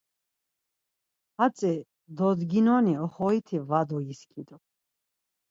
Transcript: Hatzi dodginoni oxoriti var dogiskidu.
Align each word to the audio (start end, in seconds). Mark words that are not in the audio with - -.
Hatzi 1.43 1.71
dodginoni 2.21 2.97
oxoriti 3.05 3.63
var 3.69 3.87
dogiskidu. 3.93 4.61